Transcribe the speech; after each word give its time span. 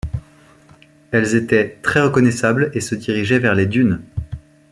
Elles 1.11 1.35
étaient 1.35 1.77
très 1.83 2.01
reconnaissables, 2.01 2.71
et 2.73 2.81
se 2.81 2.95
dirigeaient 2.95 3.37
vers 3.37 3.53
les 3.53 3.67
dunes. 3.67 4.01